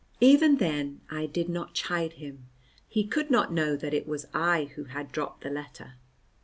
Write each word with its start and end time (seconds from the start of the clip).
Even 0.19 0.57
then 0.57 1.01
I 1.11 1.27
did 1.27 1.47
not 1.47 1.75
chide 1.75 2.13
him. 2.13 2.47
He 2.87 3.05
could 3.05 3.29
not 3.29 3.53
know 3.53 3.75
that 3.75 3.93
it 3.93 4.07
was 4.07 4.25
I 4.33 4.63
who 4.73 4.85
had 4.85 5.11
dropped 5.11 5.43
the 5.43 5.51
letter. 5.51 5.93